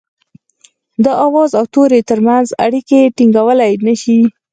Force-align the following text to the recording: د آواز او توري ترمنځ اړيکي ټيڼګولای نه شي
د 1.03 1.05
آواز 1.25 1.51
او 1.59 1.65
توري 1.73 2.01
ترمنځ 2.09 2.47
اړيکي 2.65 2.99
ټيڼګولای 3.17 3.73
نه 3.87 3.93
شي 4.01 4.19